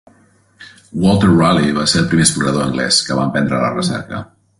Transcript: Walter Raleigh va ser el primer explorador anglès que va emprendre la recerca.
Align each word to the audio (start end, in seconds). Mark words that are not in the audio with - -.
Walter 1.03 1.29
Raleigh 1.41 1.75
va 1.75 1.85
ser 1.91 2.01
el 2.03 2.07
primer 2.13 2.25
explorador 2.29 2.65
anglès 2.71 3.03
que 3.11 3.19
va 3.21 3.27
emprendre 3.29 3.61
la 3.67 3.71
recerca. 3.77 4.23